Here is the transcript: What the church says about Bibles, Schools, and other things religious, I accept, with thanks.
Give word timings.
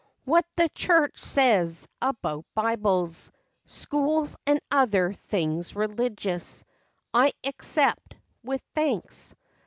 What 0.25 0.47
the 0.55 0.67
church 0.69 1.19
says 1.19 1.87
about 2.01 2.45
Bibles, 2.55 3.31
Schools, 3.67 4.35
and 4.47 4.59
other 4.71 5.13
things 5.13 5.75
religious, 5.75 6.63
I 7.13 7.33
accept, 7.43 8.15
with 8.43 8.63
thanks. 8.73 9.35